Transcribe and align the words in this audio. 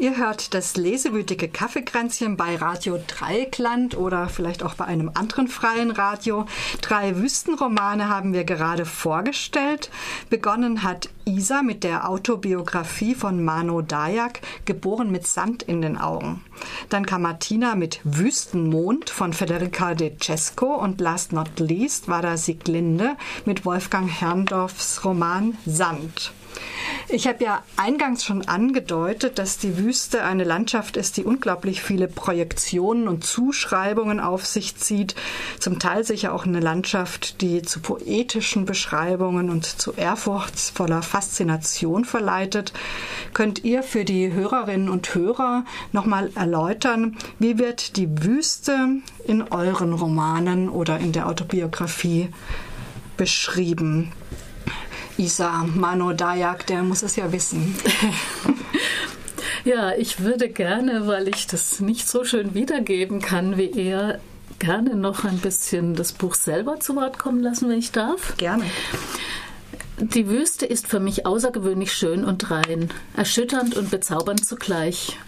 Ihr 0.00 0.16
hört 0.16 0.54
das 0.54 0.76
lesewütige 0.76 1.48
Kaffeekränzchen 1.48 2.36
bei 2.36 2.54
Radio 2.54 3.00
Dreieckland 3.04 3.96
oder 3.96 4.28
vielleicht 4.28 4.62
auch 4.62 4.74
bei 4.74 4.84
einem 4.84 5.10
anderen 5.12 5.48
freien 5.48 5.90
Radio. 5.90 6.46
Drei 6.80 7.16
Wüstenromane 7.16 8.08
haben 8.08 8.32
wir 8.32 8.44
gerade 8.44 8.84
vorgestellt. 8.84 9.90
Begonnen 10.30 10.84
hat 10.84 11.08
Isa 11.24 11.62
mit 11.62 11.82
der 11.82 12.08
Autobiografie 12.08 13.16
von 13.16 13.42
Mano 13.44 13.82
Dayak, 13.82 14.40
geboren 14.66 15.10
mit 15.10 15.26
Sand 15.26 15.64
in 15.64 15.82
den 15.82 15.98
Augen. 15.98 16.44
Dann 16.90 17.04
kam 17.04 17.22
Martina 17.22 17.74
mit 17.74 17.98
Wüstenmond 18.04 19.10
von 19.10 19.32
Federica 19.32 19.94
de 19.94 20.16
Cesco 20.16 20.76
und 20.76 21.00
last 21.00 21.32
not 21.32 21.58
least 21.58 22.06
war 22.06 22.22
da 22.22 22.36
Sieglinde 22.36 23.16
mit 23.46 23.64
Wolfgang 23.64 24.08
Herrndorfs 24.08 25.04
Roman 25.04 25.58
Sand. 25.66 26.32
Ich 27.10 27.26
habe 27.26 27.42
ja 27.42 27.62
eingangs 27.76 28.22
schon 28.22 28.46
angedeutet, 28.48 29.38
dass 29.38 29.56
die 29.56 29.78
Wüste 29.78 30.24
eine 30.24 30.44
Landschaft 30.44 30.98
ist, 30.98 31.16
die 31.16 31.24
unglaublich 31.24 31.82
viele 31.82 32.06
Projektionen 32.06 33.08
und 33.08 33.24
Zuschreibungen 33.24 34.20
auf 34.20 34.44
sich 34.44 34.76
zieht. 34.76 35.14
Zum 35.58 35.78
Teil 35.78 36.04
sicher 36.04 36.34
auch 36.34 36.44
eine 36.44 36.60
Landschaft, 36.60 37.40
die 37.40 37.62
zu 37.62 37.80
poetischen 37.80 38.66
Beschreibungen 38.66 39.48
und 39.48 39.64
zu 39.64 39.94
ehrfurchtsvoller 39.94 41.00
Faszination 41.00 42.04
verleitet. 42.04 42.74
Könnt 43.32 43.64
ihr 43.64 43.82
für 43.82 44.04
die 44.04 44.30
Hörerinnen 44.30 44.90
und 44.90 45.14
Hörer 45.14 45.64
nochmal 45.92 46.30
erläutern, 46.34 47.16
wie 47.38 47.58
wird 47.58 47.96
die 47.96 48.22
Wüste 48.22 48.76
in 49.24 49.42
euren 49.42 49.94
Romanen 49.94 50.68
oder 50.68 50.98
in 50.98 51.12
der 51.12 51.26
Autobiografie 51.26 52.28
beschrieben? 53.16 54.12
Isa 55.18 55.64
Mano 55.74 56.12
Dayak, 56.12 56.66
der 56.66 56.82
muss 56.82 57.02
es 57.02 57.16
ja 57.16 57.30
wissen. 57.32 57.74
Ja, 59.64 59.92
ich 59.94 60.20
würde 60.20 60.48
gerne, 60.48 61.06
weil 61.06 61.28
ich 61.28 61.46
das 61.46 61.80
nicht 61.80 62.08
so 62.08 62.24
schön 62.24 62.54
wiedergeben 62.54 63.20
kann 63.20 63.58
wie 63.58 63.70
er, 63.70 64.18
gerne 64.58 64.94
noch 64.94 65.24
ein 65.24 65.38
bisschen 65.38 65.94
das 65.94 66.12
Buch 66.12 66.34
selber 66.36 66.80
zu 66.80 66.96
Wort 66.96 67.18
kommen 67.18 67.42
lassen, 67.42 67.68
wenn 67.68 67.78
ich 67.78 67.92
darf. 67.92 68.36
Gerne. 68.38 68.64
Die 69.98 70.28
Wüste 70.28 70.64
ist 70.64 70.86
für 70.86 71.00
mich 71.00 71.26
außergewöhnlich 71.26 71.92
schön 71.92 72.24
und 72.24 72.50
rein, 72.50 72.90
erschütternd 73.14 73.76
und 73.76 73.90
bezaubernd 73.90 74.46
zugleich. 74.46 75.18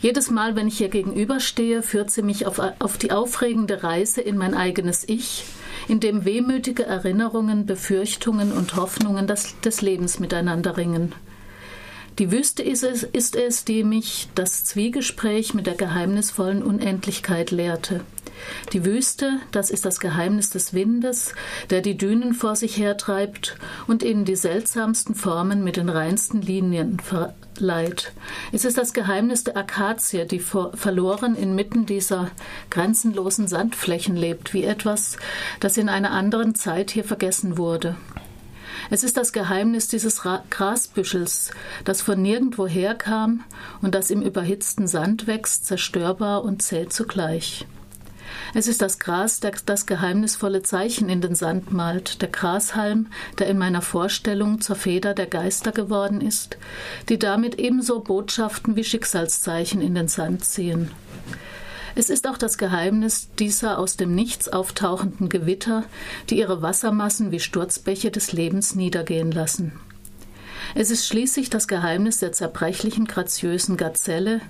Jedes 0.00 0.30
Mal, 0.30 0.56
wenn 0.56 0.68
ich 0.68 0.80
ihr 0.80 0.88
gegenüberstehe, 0.88 1.82
führt 1.82 2.10
sie 2.10 2.22
mich 2.22 2.44
auf, 2.44 2.60
auf 2.78 2.98
die 2.98 3.12
aufregende 3.12 3.82
Reise 3.82 4.20
in 4.20 4.36
mein 4.36 4.54
eigenes 4.54 5.08
Ich, 5.08 5.44
in 5.88 6.00
dem 6.00 6.24
wehmütige 6.24 6.84
Erinnerungen, 6.84 7.66
Befürchtungen 7.66 8.52
und 8.52 8.76
Hoffnungen 8.76 9.26
das, 9.26 9.58
des 9.60 9.82
Lebens 9.82 10.18
miteinander 10.18 10.76
ringen. 10.76 11.14
Die 12.18 12.32
Wüste 12.32 12.62
ist 12.62 12.82
es, 12.82 13.02
ist 13.02 13.36
es, 13.36 13.64
die 13.64 13.84
mich 13.84 14.28
das 14.34 14.64
Zwiegespräch 14.64 15.52
mit 15.52 15.66
der 15.66 15.74
geheimnisvollen 15.74 16.62
Unendlichkeit 16.62 17.50
lehrte. 17.50 18.00
Die 18.72 18.84
Wüste, 18.84 19.40
das 19.52 19.70
ist 19.70 19.84
das 19.84 20.00
Geheimnis 20.00 20.50
des 20.50 20.74
Windes, 20.74 21.34
der 21.70 21.80
die 21.80 21.96
Dünen 21.96 22.34
vor 22.34 22.56
sich 22.56 22.76
hertreibt 22.76 23.56
und 23.86 24.02
ihnen 24.02 24.24
die 24.24 24.36
seltsamsten 24.36 25.14
Formen 25.14 25.64
mit 25.64 25.76
den 25.76 25.88
reinsten 25.88 26.42
Linien 26.42 26.98
verleiht. 27.00 28.12
Es 28.52 28.64
ist 28.64 28.78
das 28.78 28.92
Geheimnis 28.92 29.44
der 29.44 29.56
Akazie, 29.56 30.26
die 30.26 30.40
verloren 30.40 31.36
inmitten 31.36 31.86
dieser 31.86 32.30
grenzenlosen 32.70 33.48
Sandflächen 33.48 34.16
lebt, 34.16 34.52
wie 34.52 34.64
etwas, 34.64 35.16
das 35.60 35.76
in 35.76 35.88
einer 35.88 36.10
anderen 36.10 36.54
Zeit 36.54 36.90
hier 36.90 37.04
vergessen 37.04 37.58
wurde. 37.58 37.96
Es 38.90 39.02
ist 39.02 39.16
das 39.16 39.32
Geheimnis 39.32 39.88
dieses 39.88 40.22
Grasbüschels, 40.50 41.50
das 41.84 42.02
von 42.02 42.20
nirgendwo 42.20 42.66
herkam 42.66 43.42
und 43.82 43.94
das 43.94 44.10
im 44.10 44.22
überhitzten 44.22 44.86
Sand 44.86 45.26
wächst, 45.26 45.66
zerstörbar 45.66 46.44
und 46.44 46.62
zäh 46.62 46.86
zugleich. 46.88 47.66
Es 48.54 48.68
ist 48.68 48.82
das 48.82 48.98
Gras, 48.98 49.40
das 49.40 49.64
das 49.64 49.86
geheimnisvolle 49.86 50.62
Zeichen 50.62 51.08
in 51.08 51.20
den 51.20 51.34
Sand 51.34 51.72
malt, 51.72 52.22
der 52.22 52.28
Grashalm, 52.28 53.08
der 53.38 53.48
in 53.48 53.58
meiner 53.58 53.82
Vorstellung 53.82 54.60
zur 54.60 54.76
Feder 54.76 55.14
der 55.14 55.26
Geister 55.26 55.72
geworden 55.72 56.20
ist, 56.20 56.56
die 57.08 57.18
damit 57.18 57.58
ebenso 57.58 58.00
Botschaften 58.00 58.76
wie 58.76 58.84
Schicksalszeichen 58.84 59.80
in 59.80 59.94
den 59.94 60.08
Sand 60.08 60.44
ziehen. 60.44 60.90
Es 61.98 62.10
ist 62.10 62.28
auch 62.28 62.36
das 62.36 62.58
Geheimnis 62.58 63.28
dieser 63.38 63.78
aus 63.78 63.96
dem 63.96 64.14
Nichts 64.14 64.50
auftauchenden 64.50 65.30
Gewitter, 65.30 65.84
die 66.28 66.38
ihre 66.38 66.60
Wassermassen 66.60 67.30
wie 67.30 67.40
Sturzbäche 67.40 68.10
des 68.10 68.32
Lebens 68.32 68.74
niedergehen 68.74 69.32
lassen. 69.32 69.72
Es 70.74 70.90
ist 70.90 71.06
schließlich 71.06 71.50
das 71.50 71.68
Geheimnis 71.68 72.18
der 72.18 72.32
zerbrechlichen, 72.32 73.06
graziösen 73.06 73.76
Gazelle, 73.76 74.40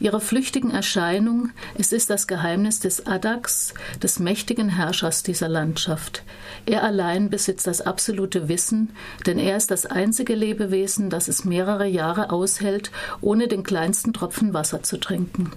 ihrer 0.00 0.20
flüchtigen 0.20 0.70
Erscheinung, 0.70 1.50
es 1.76 1.92
ist 1.92 2.10
das 2.10 2.26
Geheimnis 2.26 2.80
des 2.80 3.06
Adax, 3.06 3.74
des 4.02 4.18
mächtigen 4.18 4.68
Herrschers 4.68 5.22
dieser 5.22 5.48
Landschaft. 5.48 6.22
Er 6.66 6.84
allein 6.84 7.30
besitzt 7.30 7.66
das 7.66 7.80
absolute 7.80 8.48
Wissen, 8.48 8.90
denn 9.26 9.38
er 9.38 9.56
ist 9.56 9.70
das 9.70 9.86
einzige 9.86 10.34
Lebewesen, 10.34 11.10
das 11.10 11.28
es 11.28 11.44
mehrere 11.44 11.86
Jahre 11.86 12.30
aushält, 12.30 12.90
ohne 13.20 13.48
den 13.48 13.62
kleinsten 13.62 14.12
Tropfen 14.12 14.54
Wasser 14.54 14.82
zu 14.82 14.98
trinken. 14.98 15.52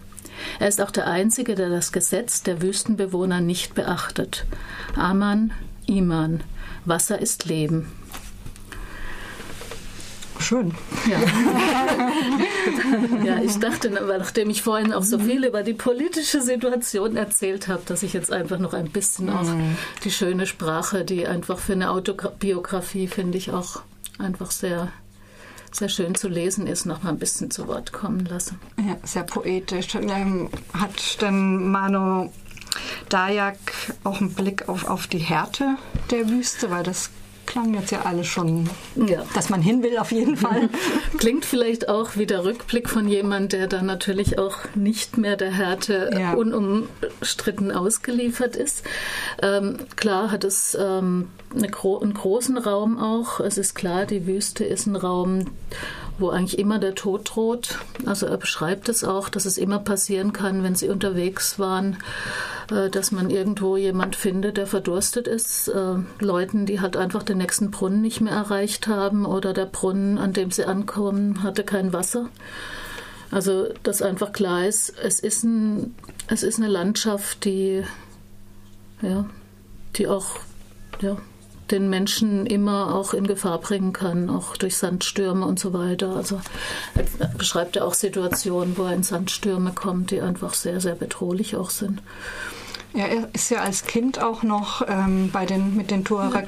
Er 0.59 0.67
ist 0.67 0.81
auch 0.81 0.91
der 0.91 1.07
Einzige, 1.07 1.55
der 1.55 1.69
das 1.69 1.91
Gesetz 1.91 2.43
der 2.43 2.61
Wüstenbewohner 2.61 3.41
nicht 3.41 3.75
beachtet. 3.75 4.45
Aman, 4.95 5.53
Iman. 5.85 6.41
Wasser 6.85 7.19
ist 7.19 7.45
Leben. 7.45 7.91
Schön. 10.45 10.75
Ja. 11.09 11.17
ja, 13.25 13.41
ich 13.41 13.57
dachte, 13.57 13.89
nachdem 13.89 14.51
ich 14.51 14.61
vorhin 14.61 14.93
auch 14.93 15.01
so 15.01 15.17
viel 15.17 15.43
über 15.43 15.63
die 15.63 15.73
politische 15.73 16.39
Situation 16.39 17.17
erzählt 17.17 17.67
habe, 17.67 17.81
dass 17.87 18.03
ich 18.03 18.13
jetzt 18.13 18.31
einfach 18.31 18.59
noch 18.59 18.73
ein 18.73 18.91
bisschen 18.91 19.31
auch 19.31 19.41
mhm. 19.41 19.75
die 20.03 20.11
schöne 20.11 20.45
Sprache, 20.45 21.03
die 21.03 21.25
einfach 21.25 21.57
für 21.57 21.73
eine 21.73 21.89
Autobiografie, 21.89 23.07
finde 23.07 23.39
ich, 23.39 23.49
auch 23.49 23.81
einfach 24.19 24.51
sehr 24.51 24.91
sehr 25.71 25.89
schön 25.89 26.13
zu 26.13 26.27
lesen 26.27 26.67
ist, 26.67 26.85
noch 26.85 27.01
mal 27.01 27.09
ein 27.09 27.17
bisschen 27.17 27.49
zu 27.49 27.67
Wort 27.67 27.91
kommen 27.91 28.25
lasse. 28.25 28.53
Ja, 28.77 28.97
sehr 29.03 29.23
poetisch. 29.23 29.95
Hat 29.95 31.21
denn 31.21 31.71
Mano 31.71 32.31
Dayak 33.09 33.57
auch 34.03 34.21
einen 34.21 34.33
Blick 34.33 34.69
auf, 34.69 34.85
auf 34.85 35.07
die 35.07 35.17
Härte 35.17 35.77
der 36.11 36.29
Wüste, 36.29 36.69
weil 36.69 36.83
das 36.83 37.09
klang 37.45 37.73
jetzt 37.73 37.91
ja 37.91 38.01
alles 38.01 38.27
schon, 38.27 38.69
ja. 38.95 39.23
dass 39.33 39.49
man 39.49 39.61
hin 39.61 39.83
will 39.83 39.97
auf 39.97 40.11
jeden 40.11 40.37
Fall. 40.37 40.69
Klingt 41.17 41.45
vielleicht 41.45 41.89
auch 41.89 42.15
wie 42.15 42.25
der 42.25 42.43
Rückblick 42.43 42.89
von 42.89 43.07
jemand, 43.07 43.53
der 43.53 43.67
dann 43.67 43.85
natürlich 43.85 44.37
auch 44.39 44.57
nicht 44.75 45.17
mehr 45.17 45.35
der 45.35 45.51
Härte 45.51 46.11
ja. 46.17 46.33
unumstritten 46.33 47.71
ausgeliefert 47.71 48.55
ist. 48.55 48.83
Ähm, 49.41 49.77
klar 49.95 50.31
hat 50.31 50.43
es 50.43 50.77
ähm, 50.79 51.29
eine 51.55 51.69
gro 51.69 51.99
einen 51.99 52.13
großen 52.13 52.57
Raum 52.57 52.97
auch. 52.97 53.39
Es 53.39 53.57
ist 53.57 53.75
klar, 53.75 54.05
die 54.05 54.27
Wüste 54.27 54.63
ist 54.63 54.87
ein 54.87 54.95
Raum, 54.95 55.45
wo 56.17 56.29
eigentlich 56.29 56.59
immer 56.59 56.79
der 56.79 56.95
Tod 56.95 57.31
droht. 57.35 57.79
Also 58.05 58.25
er 58.25 58.37
beschreibt 58.37 58.89
es 58.89 59.03
auch, 59.03 59.29
dass 59.29 59.45
es 59.45 59.57
immer 59.57 59.79
passieren 59.79 60.33
kann, 60.33 60.63
wenn 60.63 60.75
sie 60.75 60.89
unterwegs 60.89 61.59
waren, 61.59 61.97
äh, 62.71 62.89
dass 62.89 63.11
man 63.11 63.29
irgendwo 63.29 63.77
jemand 63.77 64.15
findet, 64.15 64.57
der 64.57 64.67
verdurstet 64.67 65.27
ist. 65.27 65.67
Äh, 65.67 65.95
Leuten, 66.19 66.65
die 66.65 66.79
halt 66.79 66.97
einfach 66.97 67.23
den 67.23 67.37
nächsten 67.37 67.71
Brunnen 67.71 68.01
nicht 68.01 68.21
mehr 68.21 68.33
erreicht 68.33 68.87
haben 68.87 69.25
oder 69.25 69.53
der 69.53 69.65
Brunnen, 69.65 70.17
an 70.17 70.33
dem 70.33 70.51
sie 70.51 70.65
ankommen, 70.65 71.43
hatte 71.43 71.63
kein 71.63 71.93
Wasser. 71.93 72.29
Also, 73.31 73.67
dass 73.83 74.01
einfach 74.01 74.31
klar 74.31 74.65
ist, 74.65 74.93
es 74.97 75.19
ist, 75.19 75.43
ein, 75.43 75.95
es 76.27 76.43
ist 76.43 76.57
eine 76.57 76.67
Landschaft, 76.67 77.43
die, 77.43 77.83
ja, 79.01 79.25
die 79.95 80.07
auch 80.07 80.27
ja, 81.01 81.17
den 81.71 81.89
Menschen 81.89 82.45
immer 82.45 82.93
auch 82.93 83.13
in 83.13 83.27
Gefahr 83.27 83.59
bringen 83.59 83.93
kann, 83.93 84.29
auch 84.29 84.57
durch 84.57 84.77
Sandstürme 84.77 85.45
und 85.45 85.59
so 85.59 85.73
weiter. 85.73 86.15
Also 86.15 86.39
er 87.19 87.27
beschreibt 87.29 87.75
er 87.75 87.85
auch 87.85 87.93
Situationen, 87.93 88.77
wo 88.77 88.83
er 88.83 88.93
in 88.93 89.03
Sandstürme 89.03 89.71
kommt, 89.73 90.11
die 90.11 90.21
einfach 90.21 90.53
sehr, 90.53 90.79
sehr 90.79 90.95
bedrohlich 90.95 91.55
auch 91.55 91.69
sind. 91.69 92.01
Ja, 92.93 93.07
er 93.07 93.29
ist 93.33 93.49
ja 93.49 93.59
als 93.59 93.85
Kind 93.85 94.21
auch 94.21 94.43
noch 94.43 94.81
ähm, 94.87 95.29
bei 95.31 95.45
den, 95.45 95.75
mit 95.75 95.91
den 95.91 96.05
Tuareg 96.05 96.47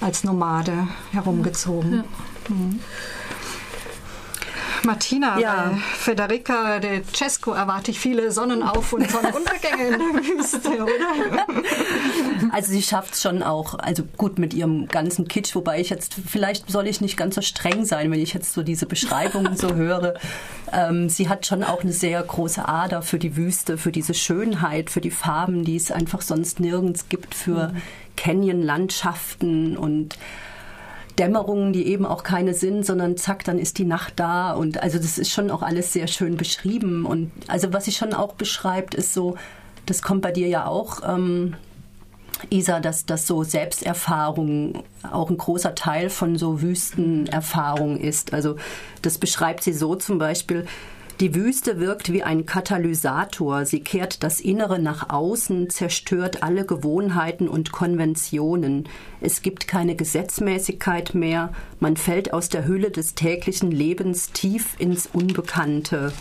ja. 0.00 0.06
als 0.06 0.24
Nomade 0.24 0.88
herumgezogen. 1.12 1.92
Ja. 1.92 2.04
Mhm. 2.48 2.80
Martina, 4.84 5.38
ja. 5.38 5.70
bei 5.70 5.76
Federica 5.78 6.78
de 6.78 7.02
Cesco 7.12 7.52
erwarte 7.52 7.90
ich 7.90 7.98
viele 7.98 8.30
Sonnenauf- 8.30 8.92
und 8.92 9.10
Sonnenuntergänge 9.10 9.88
in 9.88 9.98
der 9.98 10.22
Wüste, 10.22 10.82
oder? 10.82 11.46
Also 12.52 12.70
sie 12.70 12.82
schafft 12.82 13.14
es 13.14 13.22
schon 13.22 13.42
auch, 13.42 13.78
also 13.78 14.04
gut 14.16 14.38
mit 14.38 14.54
ihrem 14.54 14.86
ganzen 14.88 15.26
Kitsch, 15.28 15.54
wobei 15.54 15.80
ich 15.80 15.90
jetzt, 15.90 16.14
vielleicht 16.26 16.70
soll 16.70 16.86
ich 16.86 17.00
nicht 17.00 17.16
ganz 17.16 17.34
so 17.34 17.42
streng 17.42 17.84
sein, 17.84 18.10
wenn 18.10 18.20
ich 18.20 18.34
jetzt 18.34 18.52
so 18.52 18.62
diese 18.62 18.86
Beschreibungen 18.86 19.56
so 19.56 19.74
höre. 19.74 20.14
Ähm, 20.72 21.08
sie 21.08 21.28
hat 21.28 21.46
schon 21.46 21.64
auch 21.64 21.82
eine 21.82 21.92
sehr 21.92 22.22
große 22.22 22.66
Ader 22.66 23.02
für 23.02 23.18
die 23.18 23.36
Wüste, 23.36 23.78
für 23.78 23.92
diese 23.92 24.14
Schönheit, 24.14 24.90
für 24.90 25.00
die 25.00 25.10
Farben, 25.10 25.64
die 25.64 25.76
es 25.76 25.90
einfach 25.90 26.22
sonst 26.22 26.60
nirgends 26.60 27.08
gibt, 27.08 27.34
für 27.34 27.68
mhm. 27.68 27.82
Canyon-Landschaften 28.16 29.76
und 29.76 30.16
Dämmerungen, 31.18 31.72
die 31.72 31.86
eben 31.86 32.06
auch 32.06 32.22
keine 32.22 32.54
sind, 32.54 32.84
sondern 32.84 33.16
zack, 33.16 33.44
dann 33.44 33.58
ist 33.58 33.78
die 33.78 33.84
Nacht 33.84 34.14
da. 34.16 34.52
Und 34.52 34.82
also 34.82 34.98
das 34.98 35.18
ist 35.18 35.30
schon 35.30 35.50
auch 35.50 35.62
alles 35.62 35.92
sehr 35.92 36.06
schön 36.06 36.36
beschrieben. 36.36 37.06
Und 37.06 37.30
also 37.46 37.72
was 37.72 37.84
sie 37.84 37.92
schon 37.92 38.12
auch 38.12 38.34
beschreibt, 38.34 38.94
ist 38.94 39.14
so, 39.14 39.36
das 39.86 40.02
kommt 40.02 40.22
bei 40.22 40.32
dir 40.32 40.48
ja 40.48 40.66
auch. 40.66 41.00
Ähm, 41.06 41.54
Isa, 42.50 42.80
dass 42.80 43.06
das 43.06 43.26
so 43.26 43.42
Selbsterfahrung 43.42 44.82
auch 45.10 45.30
ein 45.30 45.36
großer 45.36 45.74
Teil 45.74 46.10
von 46.10 46.36
so 46.36 46.60
Wüstenerfahrung 46.60 47.98
ist. 47.98 48.32
Also 48.32 48.56
das 49.02 49.18
beschreibt 49.18 49.62
sie 49.62 49.72
so 49.72 49.94
zum 49.94 50.18
Beispiel, 50.18 50.66
die 51.20 51.34
Wüste 51.34 51.78
wirkt 51.78 52.12
wie 52.12 52.24
ein 52.24 52.44
Katalysator. 52.44 53.66
Sie 53.66 53.80
kehrt 53.80 54.24
das 54.24 54.40
Innere 54.40 54.80
nach 54.80 55.10
außen, 55.10 55.70
zerstört 55.70 56.42
alle 56.42 56.66
Gewohnheiten 56.66 57.48
und 57.48 57.70
Konventionen. 57.70 58.88
Es 59.20 59.40
gibt 59.40 59.68
keine 59.68 59.94
Gesetzmäßigkeit 59.94 61.14
mehr. 61.14 61.52
Man 61.78 61.96
fällt 61.96 62.32
aus 62.32 62.48
der 62.48 62.66
Hülle 62.66 62.90
des 62.90 63.14
täglichen 63.14 63.70
Lebens 63.70 64.32
tief 64.32 64.74
ins 64.78 65.06
Unbekannte. 65.12 66.12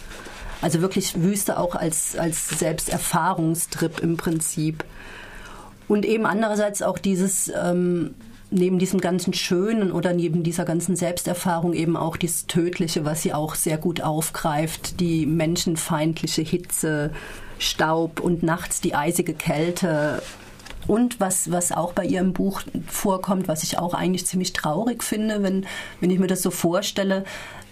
Also 0.61 0.81
wirklich 0.81 1.21
Wüste 1.21 1.57
auch 1.57 1.75
als, 1.75 2.15
als 2.15 2.49
Selbsterfahrungstrip 2.49 3.99
im 3.99 4.15
Prinzip. 4.15 4.83
Und 5.87 6.05
eben 6.05 6.25
andererseits 6.25 6.81
auch 6.83 6.99
dieses, 6.99 7.51
ähm, 7.61 8.13
neben 8.53 8.79
diesem 8.79 9.01
ganzen 9.01 9.33
Schönen 9.33 9.91
oder 9.91 10.13
neben 10.13 10.43
dieser 10.43 10.65
ganzen 10.65 10.95
Selbsterfahrung 10.95 11.73
eben 11.73 11.97
auch 11.97 12.17
das 12.17 12.45
Tödliche, 12.47 13.03
was 13.05 13.23
sie 13.23 13.33
auch 13.33 13.55
sehr 13.55 13.77
gut 13.77 14.01
aufgreift, 14.01 14.99
die 14.99 15.25
menschenfeindliche 15.25 16.41
Hitze, 16.41 17.11
Staub 17.59 18.19
und 18.19 18.43
nachts 18.43 18.81
die 18.81 18.95
eisige 18.95 19.33
Kälte. 19.33 20.21
Und 20.87 21.19
was, 21.19 21.51
was 21.51 21.71
auch 21.71 21.93
bei 21.93 22.05
ihrem 22.05 22.33
Buch 22.33 22.61
vorkommt, 22.87 23.47
was 23.47 23.63
ich 23.63 23.77
auch 23.79 23.93
eigentlich 23.93 24.25
ziemlich 24.25 24.53
traurig 24.53 25.03
finde, 25.03 25.43
wenn, 25.43 25.65
wenn 25.99 26.09
ich 26.09 26.19
mir 26.19 26.27
das 26.27 26.41
so 26.41 26.51
vorstelle, 26.51 27.23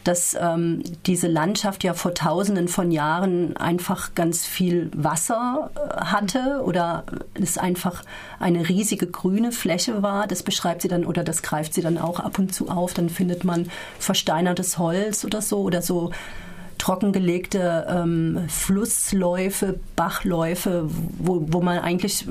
dass 0.03 0.35
ähm, 0.39 0.81
diese 1.05 1.27
Landschaft 1.27 1.83
ja 1.83 1.93
vor 1.93 2.13
tausenden 2.13 2.67
von 2.67 2.91
Jahren 2.91 3.55
einfach 3.57 4.15
ganz 4.15 4.45
viel 4.45 4.89
Wasser 4.95 5.69
äh, 5.75 6.05
hatte 6.05 6.61
oder 6.65 7.03
es 7.35 7.57
einfach 7.57 8.03
eine 8.39 8.67
riesige 8.67 9.07
grüne 9.07 9.51
Fläche 9.51 10.01
war. 10.01 10.27
Das 10.27 10.43
beschreibt 10.43 10.81
sie 10.81 10.87
dann 10.87 11.05
oder 11.05 11.23
das 11.23 11.43
greift 11.43 11.73
sie 11.73 11.81
dann 11.81 11.97
auch 11.97 12.19
ab 12.19 12.39
und 12.39 12.53
zu 12.53 12.69
auf. 12.69 12.93
Dann 12.93 13.09
findet 13.09 13.43
man 13.43 13.69
versteinertes 13.99 14.77
Holz 14.77 15.23
oder 15.23 15.41
so 15.41 15.61
oder 15.61 15.81
so 15.81 16.11
trockengelegte 16.81 17.85
ähm, 17.87 18.45
Flussläufe, 18.47 19.79
Bachläufe, 19.95 20.89
wo, 21.19 21.45
wo 21.47 21.61
man 21.61 21.77
eigentlich 21.77 22.27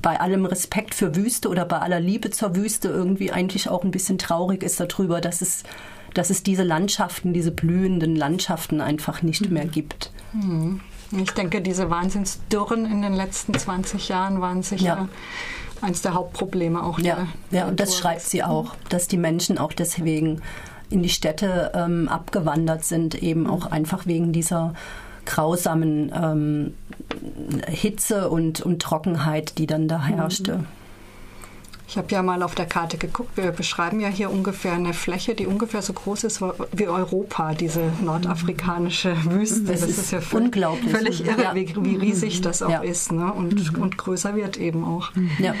bei 0.00 0.20
allem 0.20 0.46
Respekt 0.46 0.94
für 0.94 1.16
Wüste 1.16 1.48
oder 1.48 1.64
bei 1.64 1.78
aller 1.78 1.98
Liebe 1.98 2.30
zur 2.30 2.54
Wüste 2.54 2.88
irgendwie 2.88 3.32
eigentlich 3.32 3.68
auch 3.68 3.82
ein 3.82 3.90
bisschen 3.90 4.18
traurig 4.18 4.62
ist 4.62 4.78
darüber, 4.78 5.20
dass 5.20 5.40
es 5.40 5.64
dass 6.14 6.30
es 6.30 6.42
diese 6.42 6.62
Landschaften, 6.62 7.34
diese 7.34 7.50
blühenden 7.50 8.16
Landschaften 8.16 8.80
einfach 8.80 9.20
nicht 9.20 9.50
mehr 9.50 9.66
gibt. 9.66 10.12
Mhm. 10.32 10.80
Ich 11.10 11.32
denke, 11.32 11.60
diese 11.60 11.90
Wahnsinnsdürren 11.90 12.86
in 12.86 13.02
den 13.02 13.12
letzten 13.12 13.52
20 13.52 14.08
Jahren 14.08 14.40
waren 14.40 14.62
sicher 14.62 14.84
ja. 14.84 15.08
eines 15.82 16.00
der 16.00 16.14
Hauptprobleme 16.14 16.82
auch. 16.82 16.98
Ja, 17.00 17.26
der, 17.50 17.60
ja 17.60 17.68
und 17.68 17.80
das 17.80 17.98
schreibt 17.98 18.22
sie 18.22 18.42
auch, 18.42 18.76
dass 18.88 19.08
die 19.08 19.18
Menschen 19.18 19.58
auch 19.58 19.74
deswegen 19.74 20.40
in 20.90 21.02
die 21.02 21.08
Städte 21.08 21.72
ähm, 21.74 22.08
abgewandert 22.08 22.84
sind, 22.84 23.20
eben 23.22 23.42
mhm. 23.42 23.50
auch 23.50 23.66
einfach 23.66 24.06
wegen 24.06 24.32
dieser 24.32 24.74
grausamen 25.24 26.12
ähm, 26.14 26.74
Hitze 27.68 28.30
und, 28.30 28.60
und 28.60 28.80
Trockenheit, 28.80 29.58
die 29.58 29.66
dann 29.66 29.88
da 29.88 30.02
herrschte. 30.04 30.58
Mhm. 30.58 30.66
Ich 31.88 31.96
habe 31.96 32.08
ja 32.10 32.22
mal 32.22 32.42
auf 32.42 32.56
der 32.56 32.66
Karte 32.66 32.98
geguckt. 32.98 33.36
Wir 33.36 33.52
beschreiben 33.52 34.00
ja 34.00 34.08
hier 34.08 34.30
ungefähr 34.30 34.72
eine 34.72 34.92
Fläche, 34.92 35.36
die 35.36 35.46
ungefähr 35.46 35.82
so 35.82 35.92
groß 35.92 36.24
ist 36.24 36.42
wie 36.72 36.88
Europa, 36.88 37.54
diese 37.54 37.80
nordafrikanische 38.02 39.16
Wüste. 39.24 39.62
Das, 39.62 39.80
das 39.82 39.90
ist, 39.90 39.98
ist, 39.98 40.10
ja 40.10 40.20
völlig, 40.20 40.46
unglaublich. 40.46 40.90
völlig 40.90 41.24
irre, 41.24 41.42
ja. 41.42 41.54
wie, 41.54 41.76
wie, 41.84 41.96
riesig 41.96 42.40
das 42.40 42.62
auch 42.62 42.70
ja. 42.70 42.80
ist. 42.80 43.12
Ne? 43.12 43.32
Und, 43.32 43.72
mhm. 43.72 43.82
und 43.82 43.98
größer 43.98 44.34
wird 44.34 44.56
eben 44.56 44.84
auch. 44.84 45.12
Ja. 45.38 45.54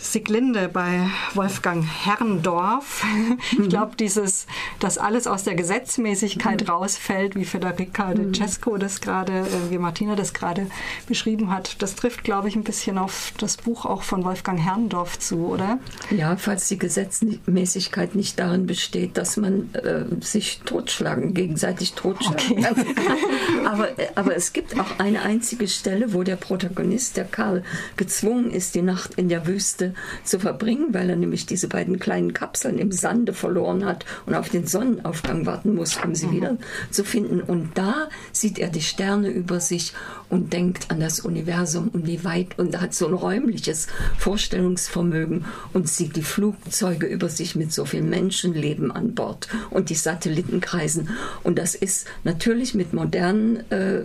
Sieglinde 0.00 0.68
bei 0.68 1.08
Wolfgang 1.34 1.84
Herrndorf. 1.84 3.04
Ich 3.52 3.58
mhm. 3.58 3.68
glaube, 3.68 3.96
dieses, 3.96 4.46
dass 4.78 4.98
alles 4.98 5.26
aus 5.26 5.44
der 5.44 5.54
Gesetzmäßigkeit 5.54 6.62
mhm. 6.62 6.68
rausfällt, 6.68 7.34
wie 7.34 7.44
Federica 7.44 8.14
de 8.14 8.26
mhm. 8.26 8.34
Cesco 8.34 8.76
das 8.76 9.00
gerade, 9.00 9.40
äh, 9.40 9.70
wie 9.70 9.78
Martina 9.78 10.14
das 10.14 10.32
gerade 10.34 10.66
beschrieben 11.06 11.50
hat, 11.50 11.82
das 11.82 11.94
trifft, 11.94 12.24
glaube 12.24 12.48
ich, 12.48 12.56
ein 12.56 12.64
bisschen 12.64 12.98
auf 12.98 13.32
das 13.38 13.56
Buch 13.56 13.84
auch 13.84 14.02
von 14.02 14.24
Wolfgang 14.24 14.58
Herrndorf 14.58 15.18
zu, 15.18 15.46
oder? 15.46 15.78
Ja, 16.10 16.36
falls 16.36 16.68
die 16.68 16.78
Gesetzmäßigkeit 16.78 18.14
nicht 18.14 18.38
darin 18.38 18.66
besteht, 18.66 19.16
dass 19.16 19.36
man 19.36 19.74
äh, 19.74 20.04
sich 20.24 20.60
totschlagen, 20.64 21.34
gegenseitig 21.34 21.94
totschlagen 21.94 22.58
okay. 22.58 22.62
kann. 22.62 23.66
aber, 23.66 23.88
aber 24.14 24.36
es 24.36 24.52
gibt 24.52 24.78
auch 24.78 24.98
eine 24.98 25.22
einzige 25.22 25.68
Stelle, 25.68 26.12
wo 26.12 26.22
der 26.22 26.36
Protagonist, 26.36 27.16
der 27.16 27.24
Karl, 27.24 27.64
gezwungen 27.96 28.50
ist, 28.50 28.74
die 28.74 28.82
Nacht 28.82 29.14
in 29.14 29.28
der 29.28 29.46
Wüste 29.46 29.89
zu 30.24 30.38
verbringen, 30.38 30.92
weil 30.92 31.10
er 31.10 31.16
nämlich 31.16 31.46
diese 31.46 31.68
beiden 31.68 31.98
kleinen 31.98 32.32
Kapseln 32.32 32.78
im 32.78 32.92
Sande 32.92 33.32
verloren 33.32 33.84
hat 33.84 34.04
und 34.26 34.34
auf 34.34 34.48
den 34.48 34.66
Sonnenaufgang 34.66 35.46
warten 35.46 35.74
muss, 35.74 35.96
um 36.04 36.14
sie 36.14 36.26
mhm. 36.26 36.32
wieder 36.32 36.56
zu 36.90 37.04
finden. 37.04 37.40
Und 37.40 37.76
da 37.76 38.08
sieht 38.32 38.58
er 38.58 38.68
die 38.68 38.82
Sterne 38.82 39.28
über 39.28 39.60
sich 39.60 39.92
und 40.28 40.52
denkt 40.52 40.90
an 40.90 41.00
das 41.00 41.20
Universum 41.20 41.88
und 41.88 42.06
wie 42.06 42.24
weit 42.24 42.58
und 42.58 42.80
hat 42.80 42.94
so 42.94 43.06
ein 43.06 43.14
räumliches 43.14 43.88
Vorstellungsvermögen 44.18 45.44
und 45.72 45.88
sieht 45.88 46.16
die 46.16 46.22
Flugzeuge 46.22 47.06
über 47.06 47.28
sich 47.28 47.56
mit 47.56 47.72
so 47.72 47.84
viel 47.84 48.02
Menschenleben 48.02 48.90
an 48.90 49.14
Bord 49.14 49.48
und 49.70 49.90
die 49.90 49.94
Satelliten 49.94 50.60
kreisen. 50.60 51.10
Und 51.42 51.58
das 51.58 51.74
ist 51.74 52.06
natürlich 52.24 52.74
mit 52.74 52.92
modernen 52.92 53.70
äh, 53.70 54.02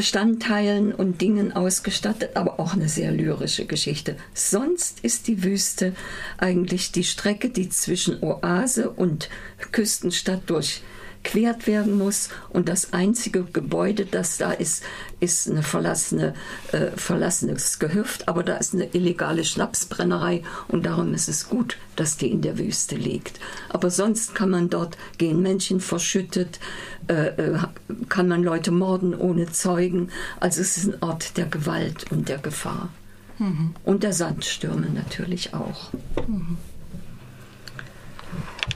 Bestandteilen 0.00 0.94
und 0.94 1.20
Dingen 1.20 1.52
ausgestattet, 1.52 2.30
aber 2.34 2.58
auch 2.58 2.72
eine 2.72 2.88
sehr 2.88 3.12
lyrische 3.12 3.66
Geschichte. 3.66 4.16
Sonst 4.32 5.00
ist 5.00 5.28
die 5.28 5.44
Wüste 5.44 5.92
eigentlich 6.38 6.90
die 6.90 7.04
Strecke, 7.04 7.50
die 7.50 7.68
zwischen 7.68 8.22
Oase 8.22 8.88
und 8.88 9.28
Küstenstadt 9.72 10.40
durch 10.46 10.80
quert 11.22 11.66
werden 11.66 11.96
muss. 11.98 12.28
Und 12.48 12.68
das 12.68 12.92
einzige 12.92 13.44
Gebäude, 13.44 14.06
das 14.06 14.38
da 14.38 14.52
ist, 14.52 14.82
ist 15.20 15.48
eine 15.48 15.62
verlassene, 15.62 16.34
äh, 16.72 16.88
verlassenes 16.96 17.78
Gehöft. 17.78 18.28
Aber 18.28 18.42
da 18.42 18.56
ist 18.56 18.74
eine 18.74 18.92
illegale 18.94 19.44
Schnapsbrennerei 19.44 20.42
und 20.68 20.86
darum 20.86 21.14
ist 21.14 21.28
es 21.28 21.48
gut, 21.48 21.76
dass 21.96 22.16
die 22.16 22.30
in 22.30 22.42
der 22.42 22.58
Wüste 22.58 22.96
liegt. 22.96 23.38
Aber 23.68 23.90
sonst 23.90 24.34
kann 24.34 24.50
man 24.50 24.70
dort 24.70 24.96
gehen 25.18 25.42
Menschen 25.42 25.80
verschüttet, 25.80 26.60
äh, 27.08 27.28
äh, 27.28 27.58
kann 28.08 28.28
man 28.28 28.42
Leute 28.42 28.70
morden 28.70 29.14
ohne 29.14 29.50
Zeugen. 29.52 30.10
Also 30.38 30.60
es 30.60 30.76
ist 30.76 30.86
ein 30.86 31.02
Ort 31.02 31.36
der 31.36 31.46
Gewalt 31.46 32.10
und 32.10 32.28
der 32.28 32.38
Gefahr. 32.38 32.88
Mhm. 33.38 33.74
Und 33.84 34.02
der 34.02 34.12
Sandstürme 34.12 34.88
natürlich 34.90 35.54
auch. 35.54 35.92
Mhm. 36.26 36.58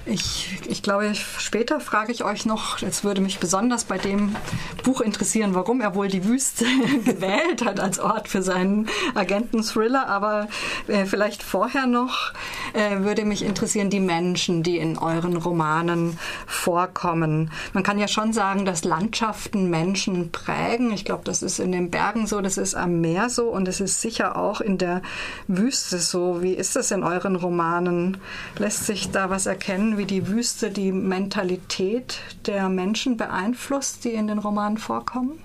Ich, 0.06 0.58
ich 0.68 0.82
glaube, 0.82 1.14
später 1.14 1.80
frage 1.80 2.12
ich 2.12 2.24
euch 2.24 2.44
noch, 2.44 2.82
es 2.82 3.04
würde 3.04 3.22
mich 3.22 3.38
besonders 3.38 3.84
bei 3.84 3.96
dem 3.96 4.36
Buch 4.82 5.00
interessieren, 5.00 5.54
warum 5.54 5.80
er 5.80 5.94
wohl 5.94 6.08
die 6.08 6.26
Wüste 6.26 6.66
gewählt 7.04 7.64
hat 7.64 7.80
als 7.80 7.98
Ort 7.98 8.28
für 8.28 8.42
seinen 8.42 8.88
Agenten-Thriller. 9.14 10.06
Aber 10.08 10.48
äh, 10.88 11.06
vielleicht 11.06 11.42
vorher 11.42 11.86
noch 11.86 12.34
äh, 12.74 12.98
würde 13.00 13.24
mich 13.24 13.42
interessieren 13.42 13.88
die 13.88 14.00
Menschen, 14.00 14.62
die 14.62 14.76
in 14.76 14.98
euren 14.98 15.38
Romanen 15.38 16.18
vorkommen. 16.46 17.50
Man 17.72 17.82
kann 17.82 17.98
ja 17.98 18.08
schon 18.08 18.34
sagen, 18.34 18.66
dass 18.66 18.84
Landschaften 18.84 19.70
Menschen 19.70 20.32
prägen. 20.32 20.92
Ich 20.92 21.06
glaube, 21.06 21.24
das 21.24 21.42
ist 21.42 21.60
in 21.60 21.72
den 21.72 21.90
Bergen 21.90 22.26
so, 22.26 22.42
das 22.42 22.58
ist 22.58 22.74
am 22.74 23.00
Meer 23.00 23.30
so 23.30 23.48
und 23.48 23.68
es 23.68 23.80
ist 23.80 24.02
sicher 24.02 24.36
auch 24.36 24.60
in 24.60 24.76
der 24.76 25.00
Wüste 25.48 25.98
so. 25.98 26.42
Wie 26.42 26.52
ist 26.52 26.76
das 26.76 26.90
in 26.90 27.02
euren 27.02 27.36
Romanen? 27.36 28.18
Lässt 28.58 28.84
sich 28.84 29.10
da 29.10 29.30
was 29.30 29.46
erkennen? 29.46 29.93
Wie 29.98 30.04
die 30.04 30.28
Wüste 30.28 30.70
die 30.70 30.92
Mentalität 30.92 32.18
der 32.46 32.68
Menschen 32.68 33.16
beeinflusst, 33.16 34.04
die 34.04 34.12
in 34.12 34.26
den 34.26 34.38
Romanen 34.38 34.78
vorkommen? 34.78 35.38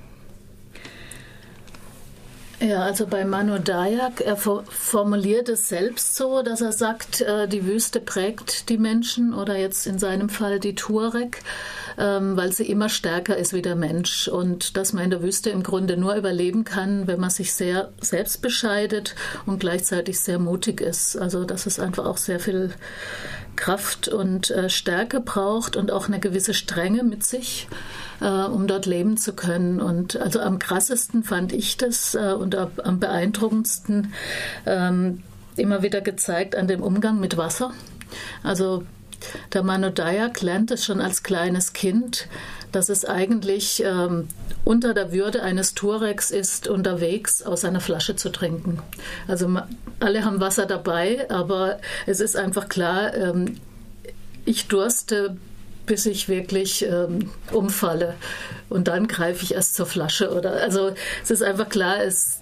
Ja, 2.62 2.82
also 2.82 3.08
bei 3.08 3.24
Manu 3.24 3.58
Dayak, 3.58 4.20
er 4.20 4.36
formuliert 4.36 5.48
es 5.48 5.70
selbst 5.70 6.18
so, 6.18 6.42
dass 6.42 6.60
er 6.60 6.74
sagt, 6.74 7.22
äh, 7.22 7.48
die 7.48 7.66
Wüste 7.66 8.02
prägt 8.02 8.68
die 8.68 8.78
Menschen 8.78 9.34
oder 9.34 9.58
jetzt 9.58 9.88
in 9.88 9.98
seinem 9.98 10.28
Fall 10.28 10.60
die 10.60 10.76
Tuareg, 10.76 11.42
ähm, 11.98 12.36
weil 12.36 12.52
sie 12.52 12.66
immer 12.66 12.90
stärker 12.90 13.38
ist 13.38 13.54
wie 13.54 13.62
der 13.62 13.78
Mensch 13.78 14.28
und 14.28 14.76
dass 14.76 14.92
man 14.92 15.06
in 15.06 15.10
der 15.10 15.22
Wüste 15.22 15.52
im 15.52 15.64
Grunde 15.64 15.96
nur 15.96 16.16
überleben 16.16 16.66
kann, 16.66 17.08
wenn 17.08 17.22
man 17.22 17.30
sich 17.30 17.54
sehr 17.54 17.94
selbst 18.02 18.42
bescheidet 18.42 19.16
und 19.46 19.62
gleichzeitig 19.62 20.20
sehr 20.20 20.38
mutig 20.38 20.82
ist. 20.82 21.16
Also 21.16 21.46
dass 21.46 21.66
es 21.66 21.80
einfach 21.80 22.06
auch 22.06 22.18
sehr 22.18 22.42
viel 22.42 22.74
Kraft 23.56 24.08
und 24.08 24.52
äh, 24.52 24.70
Stärke 24.70 25.20
braucht 25.20 25.76
und 25.76 25.92
auch 25.92 26.08
eine 26.08 26.20
gewisse 26.20 26.54
Strenge 26.54 27.04
mit 27.04 27.24
sich, 27.24 27.68
äh, 28.22 28.26
um 28.26 28.68
dort 28.68 28.86
leben 28.86 29.18
zu 29.18 29.34
können. 29.34 29.82
Und 29.82 30.16
also 30.18 30.40
am 30.40 30.60
krassesten 30.60 31.24
fand 31.24 31.54
ich 31.54 31.78
das 31.78 32.16
äh, 32.16 32.34
und 32.34 32.56
am 32.56 33.00
beeindruckendsten, 33.00 34.14
ähm, 34.66 35.24
immer 35.56 35.84
wieder 35.84 36.02
gezeigt 36.02 36.56
an 36.56 36.68
dem 36.68 36.82
Umgang 36.82 37.20
mit 37.20 37.38
Wasser. 37.38 37.74
Also 38.44 38.84
der 39.54 39.64
Manu 39.64 39.90
Dayak 39.90 40.42
lernt 40.42 40.72
es 40.72 40.86
schon 40.86 41.02
als 41.02 41.24
kleines 41.24 41.74
Kind, 41.74 42.28
dass 42.72 42.90
es 42.90 43.06
eigentlich 43.06 43.84
ähm, 43.86 44.28
unter 44.66 44.94
der 44.94 45.12
Würde 45.12 45.42
eines 45.44 45.74
Tuaregs 45.74 46.32
ist, 46.32 46.68
unterwegs 46.68 47.42
aus 47.42 47.66
einer 47.66 47.82
Flasche 47.82 48.16
zu 48.16 48.30
trinken. 48.30 48.80
Also 49.28 49.50
alle 50.00 50.26
haben 50.26 50.40
Wasser 50.40 50.66
dabei, 50.66 51.30
aber 51.30 51.80
es 52.06 52.20
ist 52.20 52.36
einfach 52.36 52.70
klar, 52.70 53.16
ähm, 53.16 53.58
ich 54.46 54.68
durste, 54.68 55.38
bis 55.86 56.06
ich 56.06 56.30
wirklich 56.30 56.86
ähm, 56.86 57.32
umfalle. 57.52 58.16
Und 58.70 58.88
dann 58.88 59.08
greife 59.08 59.44
ich 59.44 59.56
erst 59.56 59.76
zur 59.76 59.86
Flasche. 59.86 60.32
Oder 60.32 60.54
also 60.54 60.92
es 61.24 61.32
ist 61.32 61.42
einfach 61.42 61.70
klar, 61.70 62.04
es 62.04 62.42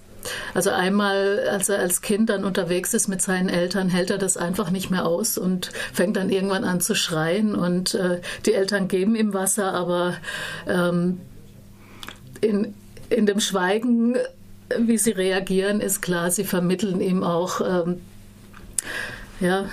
also 0.54 0.70
einmal, 0.70 1.48
als 1.50 1.68
er 1.68 1.78
als 1.78 2.00
Kind 2.00 2.30
dann 2.30 2.44
unterwegs 2.44 2.94
ist 2.94 3.08
mit 3.08 3.22
seinen 3.22 3.48
Eltern, 3.48 3.88
hält 3.88 4.10
er 4.10 4.18
das 4.18 4.36
einfach 4.36 4.70
nicht 4.70 4.90
mehr 4.90 5.06
aus 5.06 5.38
und 5.38 5.70
fängt 5.92 6.16
dann 6.16 6.30
irgendwann 6.30 6.64
an 6.64 6.80
zu 6.80 6.94
schreien. 6.94 7.54
Und 7.54 7.94
äh, 7.94 8.20
die 8.46 8.54
Eltern 8.54 8.88
geben 8.88 9.14
ihm 9.14 9.34
Wasser, 9.34 9.72
aber 9.74 10.14
ähm, 10.66 11.20
in, 12.40 12.74
in 13.10 13.26
dem 13.26 13.40
Schweigen, 13.40 14.16
wie 14.78 14.98
sie 14.98 15.12
reagieren, 15.12 15.80
ist 15.80 16.02
klar, 16.02 16.30
sie 16.30 16.44
vermitteln 16.44 17.00
ihm 17.00 17.22
auch, 17.22 17.60
ähm, 17.60 18.00
ja, 19.40 19.66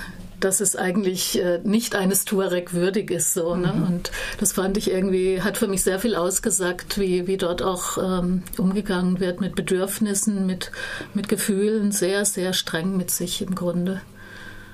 dass 0.46 0.62
es 0.62 0.76
eigentlich 0.76 1.42
äh, 1.42 1.60
nicht 1.64 1.96
eines 1.96 2.24
Tuareg 2.24 2.74
würdig 2.74 3.10
ist. 3.10 3.34
So, 3.34 3.56
ne? 3.56 3.74
mhm. 3.74 3.84
Und 3.84 4.12
das 4.40 4.54
fand 4.54 4.78
ich 4.78 4.92
irgendwie, 4.92 5.42
hat 5.42 5.58
für 5.58 5.68
mich 5.68 5.82
sehr 5.82 6.00
viel 6.00 6.16
ausgesagt, 6.16 7.00
wie, 7.00 7.26
wie 7.26 7.38
dort 7.38 7.64
auch 7.64 7.98
ähm, 7.98 8.44
umgegangen 8.58 9.20
wird 9.20 9.42
mit 9.42 9.56
Bedürfnissen, 9.56 10.46
mit, 10.46 10.72
mit 11.16 11.30
Gefühlen, 11.30 11.92
sehr, 11.92 12.26
sehr 12.26 12.54
streng 12.54 12.96
mit 12.96 13.10
sich 13.10 13.42
im 13.42 13.56
Grunde. 13.56 14.02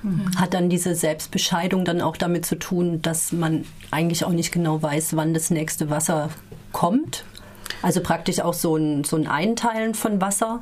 Mhm. 0.04 0.32
Hat 0.36 0.54
dann 0.54 0.70
diese 0.70 0.94
Selbstbescheidung 0.94 1.86
dann 1.86 2.02
auch 2.02 2.18
damit 2.18 2.46
zu 2.46 2.56
tun, 2.56 3.02
dass 3.02 3.32
man 3.32 3.64
eigentlich 3.92 4.26
auch 4.26 4.32
nicht 4.32 4.52
genau 4.52 4.82
weiß, 4.82 5.16
wann 5.16 5.34
das 5.34 5.52
nächste 5.52 5.90
Wasser 5.90 6.32
kommt? 6.74 7.24
Also 7.82 8.02
praktisch 8.02 8.42
auch 8.42 8.54
so 8.54 8.76
ein, 8.76 9.06
so 9.06 9.16
ein 9.16 9.28
Einteilen 9.28 9.94
von 9.94 10.20
Wasser 10.20 10.62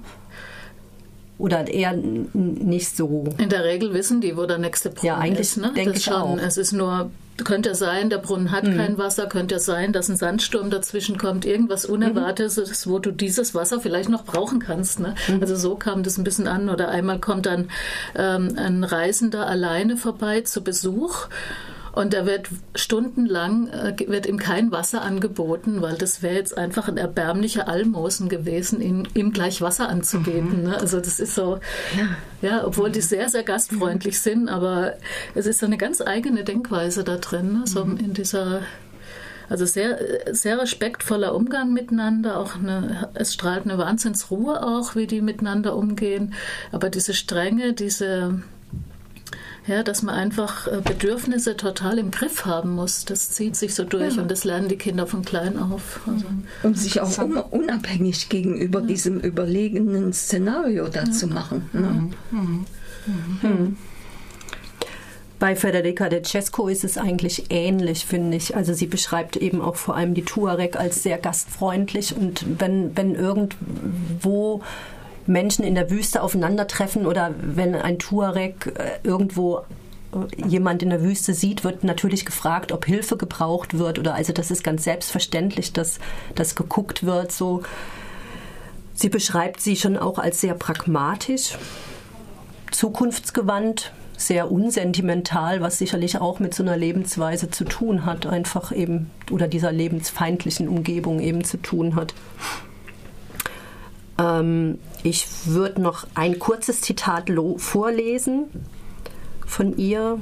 oder 1.40 1.68
eher 1.68 1.94
nicht 1.94 2.96
so? 2.96 3.24
In 3.38 3.50
der 3.50 3.64
Regel 3.64 3.94
wissen 3.94 4.22
die, 4.22 4.38
wo 4.38 4.46
der 4.46 4.60
nächste 4.60 4.90
Brunnen 4.90 5.08
ja, 5.08 5.18
eigentlich 5.18 5.40
ist. 5.40 5.58
Ne? 5.58 5.72
Denke 5.76 5.98
ich 5.98 6.04
schon. 6.04 6.14
Auch. 6.14 6.38
Es 6.38 6.58
ist 6.58 6.74
nur 6.74 7.10
könnte 7.44 7.74
sein, 7.74 8.10
der 8.10 8.18
Brunnen 8.18 8.52
hat 8.52 8.66
mhm. 8.66 8.76
kein 8.76 8.98
Wasser, 8.98 9.28
könnte 9.28 9.60
sein, 9.60 9.94
dass 9.94 10.10
ein 10.10 10.18
Sandsturm 10.18 10.70
dazwischen 10.70 11.18
kommt, 11.18 11.46
irgendwas 11.46 11.86
Unerwartetes, 11.86 12.86
mhm. 12.86 12.92
wo 12.92 13.00
du 13.00 13.12
dieses 13.12 13.56
Wasser 13.56 13.80
vielleicht 13.80 14.10
noch 14.10 14.26
brauchen 14.26 14.60
kannst. 14.60 15.00
Ne? 15.00 15.16
Mhm. 15.28 15.42
Also 15.42 15.56
so 15.56 15.76
kam 15.76 16.04
das 16.04 16.18
ein 16.18 16.26
bisschen 16.26 16.48
an. 16.48 16.70
Oder 16.70 16.90
einmal 16.90 17.20
kommt 17.20 17.46
dann 17.46 17.70
ähm, 18.16 18.56
ein 18.58 18.84
Reisender 18.84 19.48
alleine 19.48 19.98
vorbei 19.98 20.42
zu 20.42 20.64
Besuch 20.64 21.28
und 21.92 22.14
da 22.14 22.26
wird 22.26 22.50
stundenlang 22.76 23.68
äh, 23.68 23.96
wird 24.08 24.26
ihm 24.26 24.38
kein 24.38 24.72
Wasser 24.72 25.02
angeboten, 25.02 25.82
weil 25.82 25.96
das 25.96 26.22
wäre 26.22 26.36
jetzt 26.36 26.58
einfach 26.58 26.88
ein 26.88 26.98
erbärmlicher 26.98 27.68
Almosen 27.68 28.30
gewesen, 28.30 28.82
ihm, 28.82 29.08
ihm 29.14 29.32
gleich 29.32 29.62
Wasser 29.62 29.90
anzugeben. 29.90 30.60
Mhm. 30.60 30.64
Ne? 30.70 30.78
Also 30.80 31.00
das 31.00 31.20
ist 31.20 31.36
so, 31.36 31.60
ja. 31.98 32.50
ja, 32.50 32.66
obwohl 32.66 32.92
die 32.92 33.02
sehr, 33.02 33.30
sehr 33.30 33.44
gastfreundlich 33.44 34.20
sind, 34.20 34.50
aber 34.50 34.94
es 35.36 35.46
ist 35.46 35.60
so 35.60 35.66
eine 35.66 35.78
ganz 35.78 36.02
eigene 36.02 36.44
Denkweise 36.44 37.04
da 37.04 37.18
drin, 37.18 37.54
ne? 37.54 37.62
so 37.66 37.86
mhm. 37.86 37.98
in 37.98 38.14
dieser 38.14 38.62
also 39.50 39.66
sehr, 39.66 40.00
sehr 40.32 40.60
respektvoller 40.60 41.34
Umgang 41.34 41.74
miteinander, 41.74 42.40
auch 42.40 42.56
eine, 42.56 43.10
es 43.16 43.34
strahlt 43.34 43.66
eine 43.66 43.80
Wahnsinnsruhe 43.80 44.62
auch, 44.64 44.96
wie 44.96 45.08
die 45.08 45.22
miteinander 45.22 45.76
umgehen. 45.76 46.36
Aber 46.72 46.92
diese 46.92 47.16
Strenge, 47.16 47.74
diese, 47.74 48.44
ja, 49.68 49.84
dass 49.84 50.02
man 50.02 50.16
einfach 50.16 50.68
äh, 50.68 50.82
Bedürfnisse 50.84 51.56
total 51.56 52.00
im 52.00 52.12
Griff 52.12 52.46
haben 52.46 52.72
muss. 52.72 53.06
Das 53.06 53.32
zieht 53.32 53.56
sich 53.56 53.76
so 53.76 53.84
durch 53.84 54.16
ja. 54.16 54.22
und 54.22 54.32
das 54.32 54.44
lernen 54.44 54.68
die 54.68 54.78
Kinder 54.78 55.06
von 55.06 55.24
klein 55.24 55.58
auf. 55.58 56.02
Also, 56.08 56.26
und 56.64 56.78
sich 56.78 57.02
auch 57.02 57.18
unabhängig 57.52 58.30
gegenüber 58.30 58.82
ja. 58.82 58.86
diesem 58.88 59.20
überlegenen 59.20 60.14
Szenario 60.14 60.88
da 60.88 61.04
ja. 61.04 61.12
zu 61.12 61.28
machen. 61.28 61.70
Ne? 61.74 62.12
Mhm. 62.32 62.32
Mhm. 62.32 62.66
Mhm. 63.42 63.78
Bei 65.40 65.56
Federica 65.56 66.10
de 66.10 66.22
Cesco 66.22 66.68
ist 66.68 66.84
es 66.84 66.98
eigentlich 66.98 67.46
ähnlich, 67.50 68.06
finde 68.06 68.36
ich. 68.36 68.58
Also 68.58 68.74
sie 68.74 68.88
beschreibt 68.88 69.38
eben 69.38 69.62
auch 69.62 69.78
vor 69.78 69.96
allem 69.96 70.14
die 70.14 70.26
Tuareg 70.26 70.76
als 70.76 71.02
sehr 71.02 71.18
gastfreundlich 71.18 72.14
und 72.16 72.44
wenn, 72.60 72.96
wenn 72.98 73.16
irgendwo 73.16 74.62
Menschen 75.30 75.64
in 75.64 75.76
der 75.76 75.90
Wüste 75.92 76.22
aufeinandertreffen 76.24 77.06
oder 77.06 77.34
wenn 77.40 77.76
ein 77.76 78.00
Tuareg 78.00 78.74
äh, 78.76 79.08
irgendwo 79.08 79.60
äh, 79.60 80.48
jemand 80.48 80.82
in 80.82 80.90
der 80.90 81.04
Wüste 81.04 81.34
sieht, 81.34 81.64
wird 81.64 81.84
natürlich 81.84 82.26
gefragt, 82.26 82.72
ob 82.72 82.86
Hilfe 82.86 83.16
gebraucht 83.16 83.78
wird 83.78 84.00
oder 84.00 84.16
also 84.16 84.34
das 84.34 84.50
ist 84.50 84.64
ganz 84.64 84.84
selbstverständlich, 84.84 85.72
dass 85.72 86.00
das 86.34 86.56
geguckt 86.56 87.06
wird. 87.06 87.32
So, 87.32 87.62
sie 88.96 89.10
beschreibt 89.10 89.62
sie 89.62 89.76
schon 89.76 89.98
auch 89.98 90.18
als 90.18 90.42
sehr 90.42 90.56
pragmatisch, 90.56 91.58
zukunftsgewandt, 92.72 93.94
sehr 94.18 94.52
unsentimental, 94.52 95.62
was 95.62 95.78
sicherlich 95.78 96.20
auch 96.20 96.40
mit 96.40 96.56
so 96.56 96.64
einer 96.64 96.76
Lebensweise 96.76 97.52
zu 97.52 97.66
tun 97.66 98.06
hat, 98.06 98.26
einfach 98.26 98.72
eben 98.72 99.12
oder 99.32 99.48
dieser 99.48 99.72
lebensfeindlichen 99.72 100.68
Umgebung 100.68 101.20
eben 101.20 101.44
zu 101.44 101.58
tun 101.58 101.96
hat. 101.96 102.16
Ähm, 104.20 104.78
ich 105.02 105.28
würde 105.46 105.82
noch 105.82 106.06
ein 106.14 106.38
kurzes 106.38 106.82
Zitat 106.82 107.32
vorlesen 107.58 108.46
von 109.48 109.78
ihr. 109.78 110.20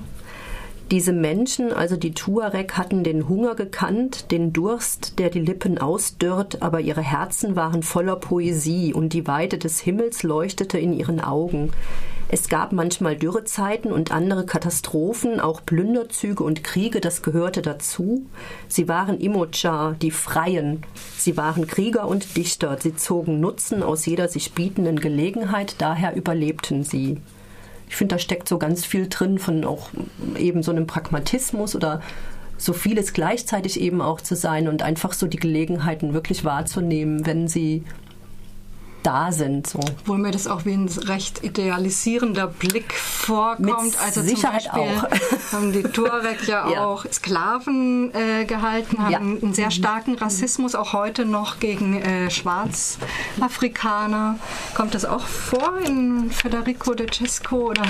Diese 0.90 1.12
Menschen, 1.12 1.74
also 1.74 1.98
die 1.98 2.14
Tuareg, 2.14 2.78
hatten 2.78 3.04
den 3.04 3.28
Hunger 3.28 3.56
gekannt, 3.56 4.32
den 4.32 4.54
Durst, 4.54 5.20
der 5.20 5.30
die 5.30 5.42
Lippen 5.42 5.80
ausdörrt, 5.80 6.62
aber 6.62 6.80
ihre 6.80 7.02
Herzen 7.02 7.58
waren 7.58 7.84
voller 7.84 8.16
Poesie 8.16 8.94
und 8.94 9.12
die 9.12 9.28
Weite 9.28 9.58
des 9.58 9.82
Himmels 9.82 10.24
leuchtete 10.24 10.78
in 10.78 10.94
ihren 10.94 11.20
Augen. 11.20 11.72
Es 12.30 12.50
gab 12.50 12.74
manchmal 12.74 13.16
Dürrezeiten 13.16 13.92
und 13.92 14.12
andere 14.12 14.46
Katastrophen, 14.46 15.40
auch 15.40 15.66
Plünderzüge 15.66 16.44
und 16.44 16.64
Kriege, 16.64 17.00
das 17.00 17.22
gehörte 17.22 17.62
dazu. 17.62 18.26
Sie 18.68 18.90
waren 18.90 19.20
Imocha, 19.20 19.96
die 20.02 20.12
Freien. 20.12 20.84
Sie 21.18 21.38
waren 21.38 21.68
Krieger 21.68 22.08
und 22.08 22.36
Dichter. 22.36 22.78
Sie 22.82 22.96
zogen 22.96 23.40
Nutzen 23.40 23.82
aus 23.82 24.06
jeder 24.06 24.28
sich 24.28 24.52
bietenden 24.52 25.00
Gelegenheit, 25.00 25.76
daher 25.78 26.16
überlebten 26.18 26.84
sie. 26.84 27.22
Ich 27.90 27.96
finde, 27.96 28.16
da 28.16 28.20
steckt 28.20 28.50
so 28.50 28.58
ganz 28.58 28.86
viel 28.86 29.08
drin 29.08 29.40
von 29.40 29.64
auch 29.64 29.90
eben 30.38 30.64
so 30.64 30.72
einem 30.72 30.86
Pragmatismus 30.86 31.76
oder 31.78 32.02
so 32.58 32.74
vieles 32.74 33.14
gleichzeitig 33.14 33.80
eben 33.80 34.02
auch 34.02 34.20
zu 34.20 34.36
sein 34.36 34.68
und 34.68 34.82
einfach 34.82 35.14
so 35.14 35.28
die 35.28 35.38
Gelegenheiten 35.38 36.14
wirklich 36.14 36.44
wahrzunehmen, 36.44 37.26
wenn 37.26 37.48
sie 37.48 37.84
da 39.08 39.32
sind. 39.32 39.68
So. 39.68 39.80
Wo 40.06 40.16
mir 40.16 40.32
das 40.32 40.48
auch 40.48 40.66
wie 40.66 40.74
ein 40.74 40.90
recht 40.90 41.42
idealisierender 41.44 42.48
Blick 42.48 42.94
vorkommt. 42.94 43.86
Mit 43.86 44.04
also 44.04 44.22
Sicherheit 44.22 44.64
zum 44.64 44.74
Beispiel 44.74 44.98
auch. 44.98 45.10
haben 45.54 45.72
die 45.72 45.84
Tuareg 45.84 46.46
ja, 46.48 46.70
ja, 46.72 46.86
auch 46.86 47.06
Sklaven 47.12 48.14
äh, 48.14 48.46
gehalten, 48.46 49.00
haben 49.00 49.12
ja. 49.12 49.20
einen 49.20 49.54
sehr 49.54 49.72
starken 49.72 50.16
Rassismus 50.16 50.76
auch 50.76 50.92
heute 50.92 51.26
noch 51.26 51.60
gegen 51.60 52.02
äh, 52.02 52.30
Schwarzafrikaner. 52.30 54.38
Kommt 54.76 54.94
das 54.94 55.06
auch 55.06 55.26
vor 55.26 55.78
in 55.86 56.30
Federico 56.30 56.94
de 56.94 57.08
Cesco 57.10 57.70
oder? 57.70 57.84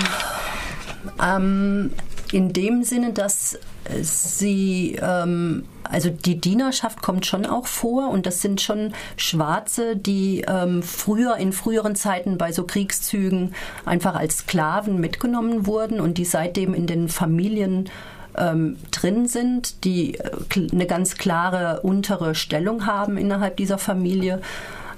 Ähm, 1.20 1.90
in 2.32 2.52
dem 2.52 2.82
Sinne, 2.82 3.12
dass 3.12 3.58
sie, 4.02 4.98
ähm, 5.00 5.64
also 5.84 6.10
die 6.10 6.40
Dienerschaft 6.40 7.02
kommt 7.02 7.26
schon 7.26 7.46
auch 7.46 7.66
vor 7.66 8.10
und 8.10 8.26
das 8.26 8.42
sind 8.42 8.60
schon 8.60 8.92
Schwarze, 9.16 9.96
die 9.96 10.44
ähm, 10.46 10.82
früher 10.82 11.36
in 11.36 11.52
früheren 11.52 11.96
Zeiten 11.96 12.38
bei 12.38 12.52
so 12.52 12.64
Kriegszügen 12.64 13.54
einfach 13.84 14.14
als 14.14 14.38
Sklaven 14.38 15.00
mitgenommen 15.00 15.66
wurden 15.66 16.00
und 16.00 16.18
die 16.18 16.24
seitdem 16.24 16.74
in 16.74 16.86
den 16.86 17.08
Familien 17.08 17.88
ähm, 18.36 18.76
drin 18.90 19.26
sind, 19.26 19.84
die 19.84 20.14
äh, 20.14 20.30
eine 20.72 20.86
ganz 20.86 21.16
klare 21.16 21.80
untere 21.82 22.34
Stellung 22.34 22.86
haben 22.86 23.16
innerhalb 23.16 23.56
dieser 23.56 23.78
Familie 23.78 24.40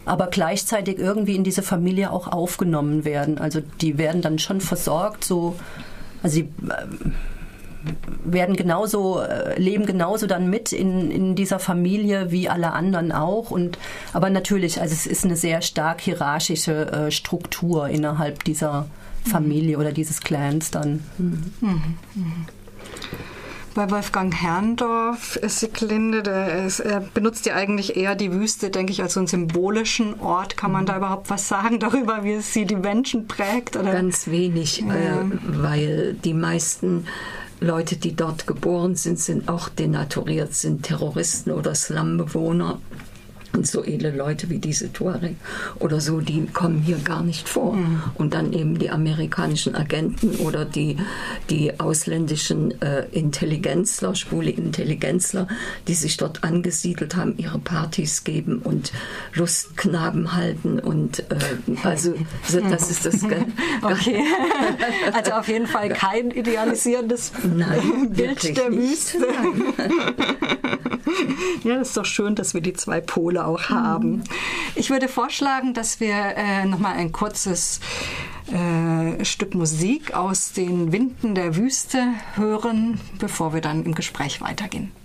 aber 0.07 0.29
gleichzeitig 0.29 0.99
irgendwie 0.99 1.37
in 1.37 1.45
diese 1.45 1.63
Familie 1.63 2.11
auch 2.11 2.27
aufgenommen 2.27 3.05
werden. 3.05 3.39
Also 3.39 3.61
die 3.81 3.99
werden 3.99 4.23
dann 4.23 4.39
schon 4.39 4.61
versorgt, 4.61 5.25
so 5.25 5.57
also 6.23 6.35
sie 6.35 6.41
ähm, 6.43 7.15
werden 8.25 8.57
genauso, 8.57 9.21
äh, 9.21 9.59
leben 9.59 9.87
genauso 9.87 10.27
dann 10.27 10.51
mit 10.51 10.73
in, 10.73 11.11
in 11.11 11.35
dieser 11.35 11.59
Familie 11.59 12.31
wie 12.31 12.49
alle 12.49 12.73
anderen 12.73 13.13
auch. 13.13 13.51
Und, 13.51 13.79
aber 14.13 14.31
natürlich, 14.31 14.81
also 14.81 14.93
es 14.93 15.07
ist 15.07 15.25
eine 15.25 15.37
sehr 15.37 15.63
stark 15.63 16.01
hierarchische 16.01 16.93
äh, 16.93 17.11
Struktur 17.11 17.89
innerhalb 17.89 18.45
dieser 18.45 18.87
Familie 19.25 19.77
mhm. 19.77 19.81
oder 19.81 19.93
dieses 19.93 20.21
Clans 20.21 20.71
dann. 20.71 21.05
Mhm. 21.19 21.53
Mhm. 21.61 21.97
Bei 23.75 23.89
Wolfgang 23.91 24.35
Herrndorf 24.35 25.37
ist 25.37 25.63
der 26.23 26.65
ist, 26.67 26.81
er 26.81 27.01
benutzt 27.01 27.47
ja 27.47 27.55
eigentlich 27.55 27.97
eher 27.97 28.17
die 28.17 28.33
Wüste, 28.33 28.71
denke 28.71 28.93
ich, 28.93 29.01
als 29.01 29.15
so 29.15 29.21
einen 29.21 29.27
symbolischen 29.29 30.19
Ort. 30.21 30.57
Kann 30.57 30.73
man 30.73 30.87
da 30.87 30.97
überhaupt 30.97 31.31
was 31.31 31.47
sagen 31.47 31.79
darüber, 31.79 32.25
wie 32.25 32.33
es 32.33 32.53
sie 32.53 32.65
die 32.65 32.77
Menschen 32.77 33.29
prägt? 33.29 33.77
Oder? 33.77 33.93
Ganz 33.93 34.27
wenig, 34.27 34.79
ja. 34.81 34.95
äh, 34.95 35.25
weil 35.45 36.15
die 36.15 36.35
meisten 36.35 37.07
Leute, 37.61 37.97
die 37.97 38.17
dort 38.17 38.47
geboren 38.47 38.97
sind, 38.97 39.21
sind 39.21 39.49
auch 39.49 39.69
denaturiert, 39.69 40.55
sind 40.55 40.83
Terroristen 40.83 41.53
oder 41.53 41.75
Slumbewohner. 41.75 42.81
Und 43.53 43.67
so 43.67 43.85
edle 43.85 44.11
Leute 44.11 44.49
wie 44.49 44.59
diese 44.59 44.93
Tuareg 44.93 45.37
oder 45.79 46.01
so, 46.01 46.21
die 46.21 46.47
kommen 46.47 46.81
hier 46.83 46.99
gar 46.99 47.23
nicht 47.23 47.49
vor. 47.49 47.75
Mhm. 47.75 48.03
Und 48.15 48.35
dann 48.35 48.53
eben 48.53 48.79
die 48.79 48.91
amerikanischen 48.91 49.75
Agenten 49.75 50.37
oder 50.37 50.65
die, 50.65 50.97
die 51.49 51.79
ausländischen 51.81 52.81
äh, 52.81 53.07
Intelligenzler, 53.11 54.15
schwule 54.15 54.51
Intelligenzler, 54.51 55.49
die 55.89 55.95
sich 55.95 56.17
dort 56.17 56.45
angesiedelt 56.45 57.17
haben, 57.17 57.35
ihre 57.39 57.59
Partys 57.59 58.25
geben 58.25 58.61
und 58.63 58.93
Lustknaben 59.35 60.35
halten. 60.35 60.79
Und 60.79 61.21
äh, 61.31 61.37
also 61.83 62.15
das 62.69 62.91
ist 62.91 63.07
das. 63.07 63.23
okay. 63.83 64.25
Also 65.13 65.33
auf 65.33 65.49
jeden 65.49 65.67
Fall 65.67 65.89
kein 65.91 66.31
idealisierendes 66.31 67.33
Nein, 67.43 68.11
Bild 68.15 68.57
der 68.57 68.73
Wüste. 68.73 69.27
ja, 71.65 71.77
das 71.77 71.89
ist 71.89 71.97
doch 71.97 72.05
schön, 72.05 72.35
dass 72.35 72.55
wir 72.55 72.61
die 72.61 72.73
zwei 72.73 73.01
Pole 73.01 73.45
auch 73.45 73.71
haben. 73.71 74.23
Ich 74.75 74.91
würde 74.91 75.09
vorschlagen, 75.09 75.75
dass 75.75 76.01
wir 76.01 76.15
äh, 76.37 76.67
nochmal 76.67 76.95
ein 76.95 77.13
kurzes 77.13 77.81
äh, 78.53 79.25
Stück 79.25 79.55
Musik 79.55 80.15
aus 80.15 80.53
den 80.53 80.93
Winden 80.93 81.35
der 81.35 81.57
Wüste 81.57 82.15
hören, 82.35 83.01
bevor 83.19 83.55
wir 83.55 83.61
dann 83.61 83.85
im 83.85 83.95
Gespräch 83.95 84.41
weitergehen. 84.41 84.93